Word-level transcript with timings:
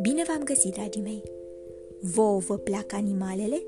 Bine 0.00 0.22
v-am 0.26 0.42
găsit, 0.44 0.72
dragii 0.72 1.02
mei! 1.02 1.22
Vouă 2.00 2.38
vă 2.38 2.56
plac 2.56 2.92
animalele? 2.92 3.62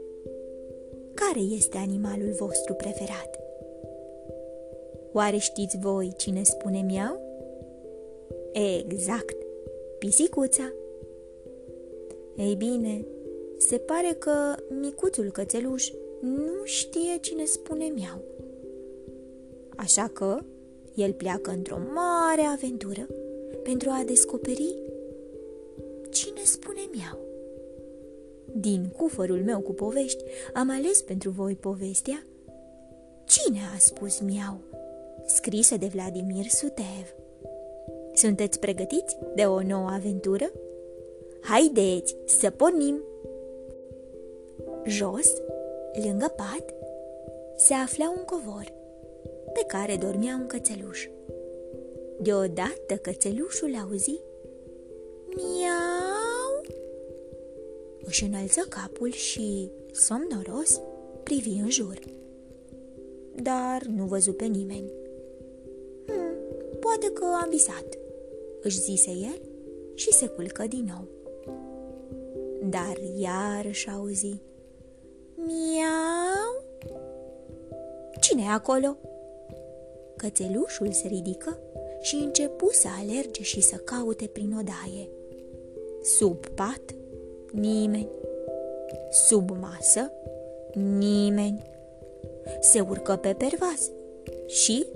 Care 1.15 1.41
este 1.41 1.77
animalul 1.77 2.33
vostru 2.39 2.75
preferat? 2.75 3.41
Oare 5.13 5.37
știți 5.37 5.79
voi 5.79 6.13
cine 6.17 6.43
spune 6.43 6.83
miau? 6.83 7.21
Exact, 8.53 9.37
pisicuța! 9.99 10.73
Ei 12.37 12.55
bine, 12.55 13.07
se 13.57 13.79
pare 13.79 14.17
că 14.19 14.55
micuțul 14.81 15.31
cățeluș 15.31 15.91
nu 16.21 16.65
știe 16.65 17.19
cine 17.21 17.45
spune 17.45 17.93
miau. 17.95 18.21
Așa 19.77 20.11
că 20.13 20.39
el 20.97 21.13
pleacă 21.13 21.51
într-o 21.51 21.79
mare 21.95 22.43
aventură 22.43 23.07
pentru 23.63 23.91
a 23.91 24.03
descoperi 24.07 24.75
cine 26.11 26.41
spune 26.45 26.81
miau. 26.95 27.19
Din 28.53 28.89
cufărul 28.97 29.43
meu 29.45 29.61
cu 29.61 29.73
povești 29.73 30.25
am 30.55 30.71
ales 30.71 31.03
pentru 31.03 31.31
voi 31.31 31.55
povestea 31.55 32.27
Cine 33.25 33.59
a 33.75 33.79
spus 33.79 34.21
miau? 34.21 34.59
scrisă 35.27 35.77
de 35.77 35.87
Vladimir 35.87 36.45
Sutev. 36.45 37.15
Sunteți 38.15 38.59
pregătiți 38.59 39.17
de 39.35 39.43
o 39.43 39.63
nouă 39.63 39.89
aventură? 39.89 40.51
Haideți 41.41 42.17
să 42.25 42.51
pornim! 42.51 43.03
Jos, 44.87 45.33
lângă 46.05 46.33
pat, 46.37 46.75
se 47.57 47.75
afla 47.75 48.15
un 48.17 48.25
covor 48.25 48.73
pe 49.57 49.65
care 49.67 49.97
dormea 49.97 50.39
un 50.41 50.47
cățeluș. 50.47 51.09
Deodată 52.21 52.95
cățelușul 53.03 53.77
auzi 53.83 54.21
Miau! 55.35 56.65
Își 58.05 58.25
înălță 58.25 58.67
capul 58.69 59.11
și, 59.11 59.71
somnoros, 59.93 60.81
privi 61.23 61.51
în 61.51 61.71
jur. 61.71 61.99
Dar 63.43 63.83
nu 63.83 64.05
văzu 64.05 64.33
pe 64.33 64.45
nimeni. 64.45 64.93
Hm, 66.07 66.79
poate 66.81 67.11
că 67.13 67.25
am 67.25 67.49
visat, 67.51 67.99
își 68.63 68.81
zise 68.81 69.11
el 69.11 69.41
și 69.95 70.13
se 70.13 70.27
culcă 70.27 70.67
din 70.67 70.89
nou. 70.89 71.09
Dar 72.71 72.97
iarăși 73.17 73.89
auzi 73.91 74.41
Miau! 75.35 76.65
Cine 78.21 78.43
e 78.43 78.49
acolo? 78.49 78.97
Cățelușul 80.17 80.93
se 80.93 81.07
ridică 81.07 81.59
și 82.01 82.15
începu 82.15 82.69
să 82.73 82.89
alerge 83.01 83.43
și 83.43 83.61
să 83.61 83.77
caute 83.77 84.27
prin 84.27 84.57
odaie. 84.59 85.09
Sub 86.03 86.47
pat, 86.47 86.95
nimeni. 87.53 88.09
Sub 89.11 89.51
masă, 89.51 90.13
nimeni. 90.99 91.63
Se 92.61 92.81
urcă 92.81 93.17
pe 93.17 93.35
pervaz 93.39 93.91
și, 94.47 94.87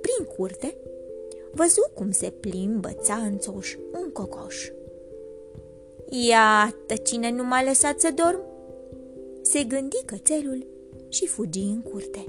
prin 0.00 0.26
curte, 0.36 0.76
văzu 1.52 1.90
cum 1.94 2.10
se 2.10 2.30
plimbă 2.30 2.88
țanțoș 2.92 3.76
un 4.02 4.10
cocoș. 4.12 4.70
Iată 6.28 6.96
cine 7.02 7.30
nu 7.30 7.44
m-a 7.44 7.62
lăsat 7.62 8.00
să 8.00 8.12
dorm! 8.14 8.40
Se 9.42 9.62
gândi 9.62 9.96
cățelul 10.04 10.66
și 11.08 11.26
fugi 11.26 11.60
în 11.60 11.82
curte. 11.82 12.24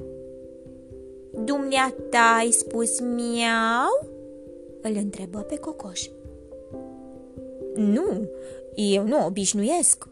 Dumneata 1.34 2.36
ai 2.38 2.52
spus 2.52 3.00
miau? 3.00 4.10
Îl 4.82 4.96
întrebă 4.96 5.40
pe 5.40 5.58
cocoș. 5.58 6.10
Nu, 7.76 8.30
eu 8.76 9.04
nu 9.08 9.26
obișnuiesc. 9.26 10.08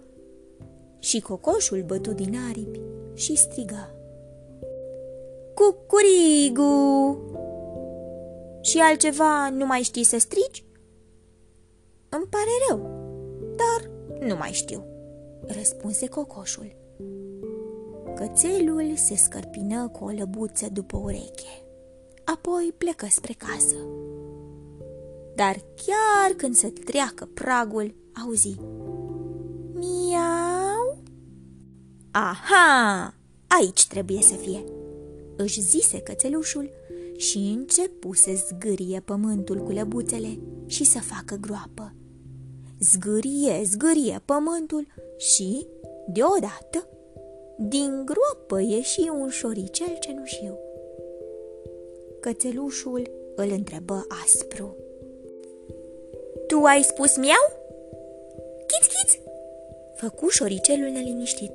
Și 0.99 1.21
cocoșul 1.21 1.83
bătu 1.85 2.11
din 2.11 2.35
aripi 2.49 2.81
și 3.13 3.35
striga. 3.35 3.95
Cucurigu! 5.53 7.17
Și 8.61 8.77
altceva 8.79 9.49
nu 9.49 9.65
mai 9.65 9.81
știi 9.81 10.03
să 10.03 10.17
strici? 10.17 10.63
Îmi 12.09 12.27
pare 12.29 12.49
rău, 12.69 12.89
dar 13.55 13.91
nu 14.27 14.35
mai 14.35 14.51
știu, 14.51 14.85
răspunse 15.47 16.07
cocoșul. 16.07 16.75
Cățelul 18.21 18.91
se 18.95 19.15
scărpină 19.15 19.87
cu 19.87 20.03
o 20.03 20.09
lăbuță 20.09 20.67
după 20.73 20.97
ureche, 20.97 21.63
apoi 22.23 22.73
plecă 22.77 23.07
spre 23.09 23.33
casă. 23.33 23.75
Dar 25.35 25.55
chiar 25.55 26.31
când 26.37 26.55
se 26.55 26.69
treacă 26.69 27.29
pragul, 27.33 27.95
auzi 28.25 28.55
Miau! 29.73 31.03
Aha! 32.11 33.13
Aici 33.47 33.87
trebuie 33.87 34.21
să 34.21 34.33
fie! 34.33 34.63
Își 35.35 35.61
zise 35.61 35.99
cățelușul 35.99 36.69
și 37.17 37.37
începu 37.37 38.13
să 38.13 38.31
zgârie 38.47 38.99
pământul 38.99 39.63
cu 39.63 39.71
lăbuțele 39.71 40.39
și 40.65 40.83
să 40.83 40.99
facă 40.99 41.35
groapă. 41.35 41.95
Zgârie, 42.79 43.61
zgârie 43.63 44.21
pământul 44.25 44.87
și, 45.17 45.67
deodată, 46.07 46.87
din 47.67 48.05
groapă 48.05 48.61
ieși 48.61 49.09
un 49.09 49.29
șoricel 49.29 49.97
cenușiu. 49.99 50.57
Cățelușul 52.19 53.11
îl 53.35 53.49
întrebă 53.51 54.05
aspru. 54.23 54.75
Tu 56.47 56.57
ai 56.63 56.83
spus 56.83 57.15
miau? 57.17 57.45
Chiți, 58.67 58.89
chiți! 58.89 59.21
Făcu 59.95 60.27
șoricelul 60.27 60.89
neliniștit. 60.89 61.51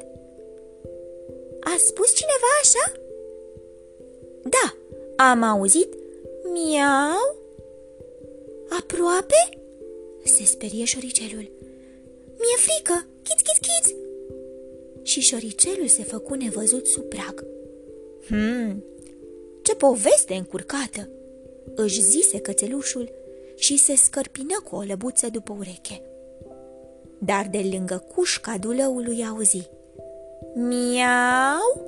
A 1.60 1.74
spus 1.78 2.14
cineva 2.14 2.50
așa? 2.62 2.92
Da, 4.42 4.74
am 5.24 5.42
auzit 5.42 5.94
miau. 6.52 7.36
Aproape? 8.80 9.58
Se 10.24 10.44
sperie 10.44 10.84
șoricelul. 10.84 11.50
Mi-e 12.38 12.56
frică, 12.56 13.06
chiți, 13.22 13.42
chiți, 13.42 13.60
chiți! 13.60 13.94
Și 15.06 15.20
șoricelul 15.20 15.86
se 15.86 16.02
făcu 16.02 16.34
nevăzut 16.34 16.86
sub 16.86 17.02
prag. 17.02 17.44
Hmm, 18.26 18.84
ce 19.62 19.74
poveste 19.74 20.34
încurcată! 20.34 21.08
își 21.74 22.02
zise 22.02 22.38
cățelușul 22.38 23.10
și 23.56 23.78
se 23.78 23.96
scărpină 23.96 24.62
cu 24.64 24.76
o 24.76 24.82
lăbuță 24.82 25.28
după 25.28 25.54
ureche. 25.58 26.02
Dar 27.18 27.48
de 27.50 27.68
lângă 27.72 28.04
cușca 28.14 28.56
dulăului 28.60 29.24
auzi 29.24 29.70
Miau! 30.54 31.84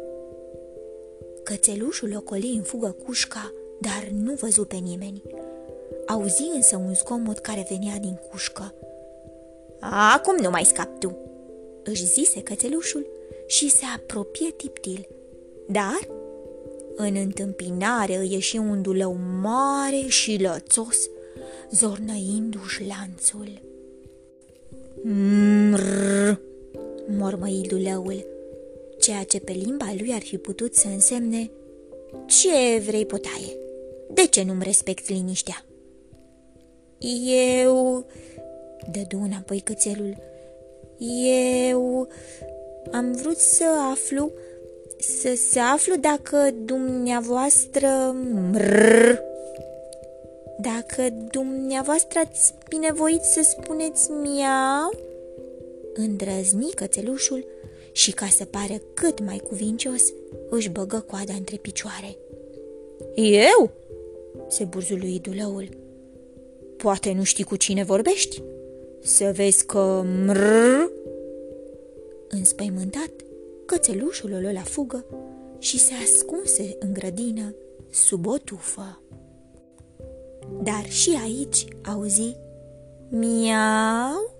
Cățelușul 1.42 2.16
ocoli 2.16 2.54
în 2.56 2.62
fugă 2.62 2.96
cușca, 3.04 3.52
dar 3.80 4.08
nu 4.22 4.32
văzu 4.32 4.64
pe 4.64 4.76
nimeni. 4.76 5.22
Auzi 6.06 6.50
însă 6.54 6.76
un 6.76 6.94
zgomot 6.94 7.38
care 7.38 7.66
venea 7.68 7.98
din 7.98 8.18
cușcă. 8.30 8.74
Acum 9.80 10.36
nu 10.40 10.50
mai 10.50 10.64
scap 10.64 10.98
tu!" 10.98 11.27
Își 11.88 12.06
zise 12.06 12.42
cățelușul 12.42 13.06
și 13.46 13.70
se 13.70 13.84
apropie 13.96 14.50
tiptil. 14.56 15.08
Dar 15.68 16.08
în 16.96 17.16
întâmpinare 17.16 18.16
îi 18.16 18.32
ieși 18.32 18.56
un 18.56 18.82
dulău 18.82 19.16
mare 19.40 20.04
și 20.06 20.42
lățos, 20.42 21.08
zornăindu-și 21.70 22.86
lanțul. 22.86 23.60
Mrrr, 25.70 26.40
mormăi 27.08 27.66
dulăul, 27.68 28.26
ceea 29.00 29.24
ce 29.24 29.38
pe 29.40 29.52
limba 29.52 29.92
lui 29.98 30.12
ar 30.12 30.22
fi 30.22 30.38
putut 30.38 30.74
să 30.74 30.86
însemne 30.88 31.50
Ce 32.26 32.82
vrei, 32.86 33.06
potaie? 33.06 33.56
De 34.10 34.26
ce 34.26 34.42
nu-mi 34.42 34.62
respecti 34.62 35.12
liniștea? 35.12 35.64
Eu... 37.64 38.06
Dădu 38.90 39.22
înapoi 39.22 39.60
cățelul. 39.60 40.27
Eu 41.68 42.08
am 42.92 43.12
vrut 43.12 43.36
să 43.36 43.64
aflu, 43.90 44.32
să, 44.98 45.34
să 45.50 45.60
aflu 45.60 45.94
dacă 45.96 46.50
dumneavoastră... 46.64 47.88
Mrr, 48.50 49.18
dacă 50.60 51.08
dumneavoastră 51.30 52.18
ați 52.18 52.54
binevoit 52.68 53.22
să 53.22 53.42
spuneți 53.42 54.10
miau, 54.10 54.90
îndrăzni 55.94 56.70
cățelușul 56.74 57.44
și 57.92 58.12
ca 58.12 58.26
să 58.26 58.44
pare 58.44 58.82
cât 58.94 59.24
mai 59.24 59.36
cuvincios, 59.48 60.02
își 60.50 60.68
băgă 60.68 61.04
coada 61.10 61.32
între 61.32 61.56
picioare. 61.56 62.16
Eu? 63.14 63.70
se 64.48 64.64
burzului 64.64 65.18
dulăul. 65.18 65.68
Poate 66.76 67.12
nu 67.12 67.22
știi 67.22 67.44
cu 67.44 67.56
cine 67.56 67.84
vorbești? 67.84 68.42
Să 69.02 69.32
vezi 69.34 69.66
că 69.66 70.02
mrr 70.04 70.90
Înspăimântat, 72.28 73.10
cățelușul 73.66 74.32
o 74.32 74.52
la 74.52 74.62
fugă 74.62 75.04
și 75.58 75.78
se 75.78 75.92
ascunse 76.04 76.76
în 76.78 76.92
grădină 76.92 77.54
sub 77.90 78.26
o 78.26 78.38
tufă. 78.38 79.02
Dar 80.62 80.88
și 80.88 81.18
aici 81.22 81.64
auzi 81.84 82.36
miau. 83.08 84.36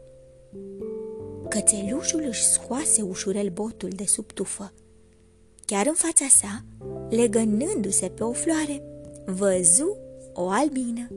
Cățelușul 1.49 2.25
își 2.28 2.44
scoase 2.44 3.02
ușurel 3.02 3.49
botul 3.49 3.90
de 3.96 4.05
sub 4.05 4.32
tufă. 4.32 4.72
Chiar 5.64 5.87
în 5.87 5.94
fața 5.94 6.26
sa, 6.28 6.64
legănându-se 7.08 8.08
pe 8.08 8.25
o 8.25 8.32
floare, 8.32 8.82
văzu 9.26 9.96
o 10.32 10.49
albină. 10.49 11.08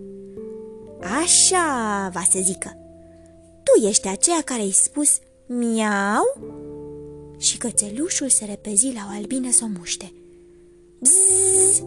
Așa, 1.21 2.09
va 2.13 2.21
să 2.31 2.39
zică, 2.41 2.80
tu 3.73 3.85
ești 3.85 4.07
aceea 4.07 4.41
care 4.41 4.61
ai 4.61 4.71
spus 4.71 5.19
miau? 5.45 6.23
Și 7.37 7.57
cățelușul 7.57 8.29
se 8.29 8.45
repezi 8.45 8.93
la 8.93 9.07
o 9.09 9.15
albină 9.15 9.51
să 9.51 9.63
o 9.63 9.67
muște. 9.77 10.13
Bzzz! 10.99 11.83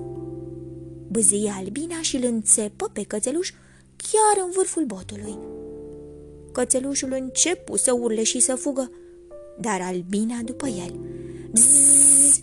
Bâzâie 1.08 1.52
albina 1.56 2.02
și 2.02 2.16
îl 2.16 2.25
înțepă 2.25 2.90
pe 2.92 3.02
cățeluș 3.02 3.50
chiar 3.96 4.44
în 4.44 4.50
vârful 4.50 4.84
botului. 4.84 5.38
Cățelușul 6.52 7.12
începu 7.12 7.76
să 7.76 7.92
urle 7.92 8.22
și 8.22 8.40
să 8.40 8.54
fugă, 8.54 8.90
dar 9.60 9.80
albina 9.80 10.40
după 10.44 10.66
el. 10.66 10.98
Bzzz! 11.50 12.40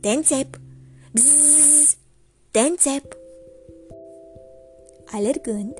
Te 0.00 0.08
înțep! 0.08 0.60
Bzzz! 1.12 1.96
Te 2.50 2.60
înțep! 2.60 3.16
Alergând, 5.04 5.74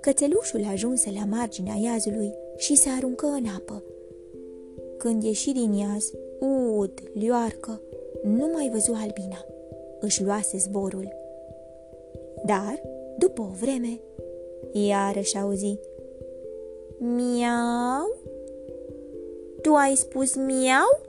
cățelușul 0.00 0.64
ajunse 0.64 1.10
la 1.10 1.24
marginea 1.24 1.74
iazului 1.74 2.32
și 2.56 2.76
se 2.76 2.88
aruncă 2.88 3.26
în 3.26 3.44
apă. 3.56 3.82
Când 4.96 5.22
ieși 5.22 5.52
din 5.52 5.72
iaz, 5.72 6.12
ud, 6.76 6.92
lioarcă, 7.12 7.80
nu 8.22 8.50
mai 8.52 8.70
văzu 8.72 8.92
albina. 8.92 9.44
Își 10.00 10.24
luase 10.24 10.58
zborul. 10.58 11.12
Dar, 12.44 12.82
după 13.18 13.40
o 13.40 13.50
vreme, 13.60 14.00
iarăși 14.72 15.36
auzi 15.36 15.78
Miau? 16.98 18.16
Tu 19.62 19.72
ai 19.72 19.96
spus 19.96 20.34
miau? 20.34 21.00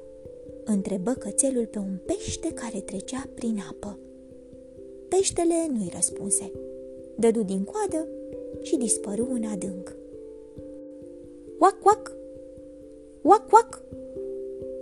Întrebă 0.64 1.12
cățelul 1.12 1.66
pe 1.66 1.78
un 1.78 1.98
pește 2.06 2.54
care 2.54 2.80
trecea 2.80 3.30
prin 3.34 3.58
apă. 3.70 4.00
Peștele 5.08 5.68
nu-i 5.70 5.92
răspunse. 5.94 6.52
Dădu 7.16 7.44
din 7.44 7.64
coadă 7.64 8.08
și 8.62 8.76
dispăru 8.76 9.28
în 9.32 9.44
adânc. 9.44 9.97
Oac, 11.60 11.78
oac! 11.84 12.12
Oac, 13.24 13.52
oac! 13.52 13.82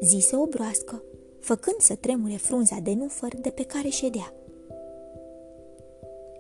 Zise 0.02 0.36
o 0.36 0.46
broască, 0.46 1.04
făcând 1.40 1.80
să 1.80 1.96
tremure 1.96 2.36
frunza 2.36 2.78
de 2.84 2.94
nufăr 2.94 3.36
de 3.42 3.50
pe 3.50 3.64
care 3.64 3.88
ședea. 3.88 4.34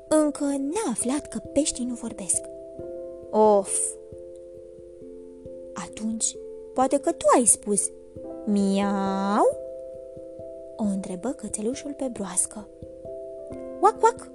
Încă 0.08 0.44
n-a 0.44 0.92
aflat 0.92 1.28
că 1.28 1.38
peștii 1.38 1.86
nu 1.86 1.94
vorbesc. 1.94 2.42
Of! 3.30 3.80
Atunci, 5.74 6.36
poate 6.74 7.00
că 7.00 7.12
tu 7.12 7.26
ai 7.36 7.46
spus 7.46 7.92
miau? 8.46 9.46
O 10.76 10.84
întrebă 10.84 11.30
cățelușul 11.30 11.94
pe 11.98 12.10
broască. 12.14 12.68
Oac, 13.82 14.04
oac! 14.04 14.32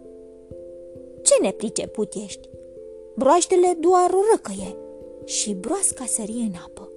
Ce 1.23 1.35
nepriceput 1.43 2.15
ești? 2.15 2.49
Broaștele 3.15 3.77
doar 3.81 4.11
răcăie 4.31 4.77
și 5.31 5.55
broasca 5.55 6.05
sări 6.05 6.31
în 6.33 6.53
apă. 6.65 6.89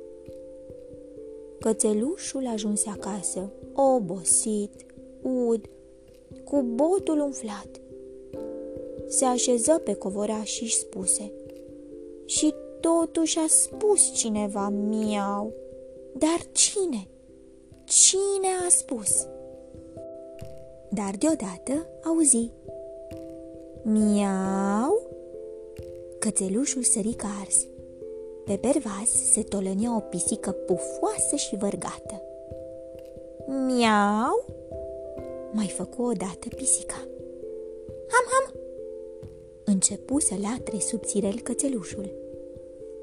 Cățelușul 1.59 2.47
ajunse 2.47 2.89
acasă, 2.89 3.51
obosit, 3.73 4.85
ud, 5.21 5.69
cu 6.43 6.61
botul 6.61 7.19
umflat. 7.19 7.67
Se 9.07 9.25
așeză 9.25 9.81
pe 9.83 9.93
covoraș 9.93 10.49
și 10.49 10.63
își 10.63 10.75
spuse 10.75 11.31
Și 12.25 12.53
totuși 12.79 13.37
a 13.37 13.47
spus 13.47 14.13
cineva 14.13 14.69
miau. 14.69 15.53
Dar 16.17 16.39
cine? 16.51 17.07
Cine 17.83 18.47
a 18.65 18.69
spus? 18.69 19.27
Dar 20.89 21.15
deodată 21.17 21.87
auzi 22.03 22.51
Miau? 23.83 25.01
Cățelușul 26.19 26.83
sări 26.83 27.13
ca 27.13 27.27
ars. 27.41 27.67
Pe 28.45 28.57
pervas 28.57 29.09
se 29.31 29.43
tolănea 29.43 29.95
o 29.95 29.99
pisică 29.99 30.51
pufoasă 30.51 31.35
și 31.35 31.55
vărgată. 31.55 32.21
Miau? 33.47 34.45
Mai 35.51 35.67
făcu 35.67 36.01
odată 36.01 36.47
pisica. 36.55 37.07
Ham, 38.07 38.25
ham! 38.31 38.55
Începu 39.65 40.19
să 40.19 40.33
latre 40.41 40.79
subțirel 40.79 41.39
cățelușul. 41.39 42.11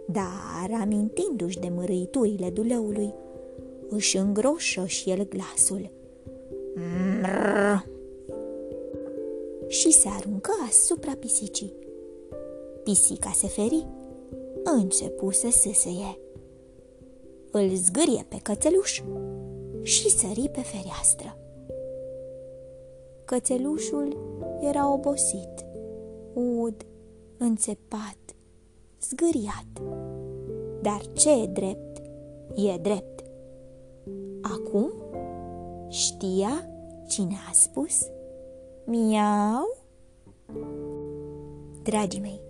Dar, 0.06 0.80
amintindu-și 0.80 1.58
de 1.58 1.68
mărăiturile 1.68 2.50
dulăului, 2.50 3.14
își 3.88 4.16
îngroșă 4.16 4.86
și 4.86 5.10
el 5.10 5.28
glasul. 5.28 5.90
Mrrr! 7.20 7.88
Și 9.66 9.92
se 9.92 10.08
aruncă 10.08 10.50
asupra 10.68 11.12
pisicii. 11.20 11.72
Pisica 12.82 13.30
se 13.34 13.46
feri 13.46 13.86
începu 14.64 15.30
să 15.30 15.50
sâsâie. 15.50 16.18
Îl 17.50 17.68
zgârie 17.74 18.26
pe 18.28 18.36
cățeluș 18.42 19.02
și 19.82 20.10
sări 20.10 20.48
pe 20.52 20.60
fereastră. 20.60 21.38
Cățelușul 23.24 24.16
era 24.60 24.92
obosit, 24.92 25.64
ud, 26.34 26.86
înțepat, 27.36 28.18
zgâriat. 29.00 29.82
Dar 30.82 31.00
ce 31.12 31.42
e 31.42 31.46
drept, 31.46 32.02
e 32.54 32.76
drept. 32.76 33.24
Acum 34.40 34.92
știa 35.88 36.70
cine 37.08 37.34
a 37.48 37.52
spus 37.52 38.06
miau? 38.84 39.76
Dragii 41.82 42.20
mei, 42.20 42.40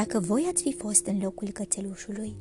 dacă 0.00 0.18
voi 0.20 0.46
ați 0.50 0.62
fi 0.62 0.72
fost 0.72 1.06
în 1.06 1.20
locul 1.22 1.48
cățelușului, 1.48 2.36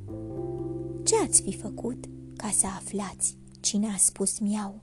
ce 1.03 1.15
ați 1.15 1.41
fi 1.41 1.55
făcut 1.57 2.05
ca 2.35 2.49
să 2.53 2.65
aflați 2.65 3.37
cine 3.59 3.87
a 3.87 3.97
spus 3.97 4.39
miau? 4.39 4.73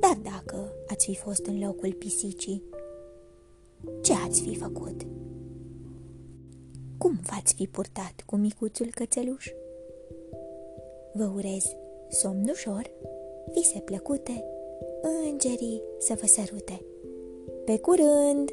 Dar 0.00 0.18
dacă 0.22 0.72
ați 0.86 1.04
fi 1.04 1.16
fost 1.16 1.46
în 1.46 1.64
locul 1.64 1.92
pisicii, 1.92 2.62
ce 4.02 4.12
ați 4.12 4.40
fi 4.42 4.56
făcut? 4.56 5.06
Cum 6.98 7.20
v-ați 7.30 7.54
fi 7.54 7.66
purtat 7.66 8.22
cu 8.26 8.36
micuțul 8.36 8.90
cățeluș? 8.94 9.46
Vă 11.12 11.32
urez 11.34 11.64
somn 12.08 12.48
ușor, 12.48 12.90
vise 13.54 13.78
plăcute, 13.78 14.44
îngerii 15.24 15.82
să 15.98 16.16
vă 16.20 16.26
sărute. 16.26 16.84
Pe 17.64 17.78
curând! 17.78 18.50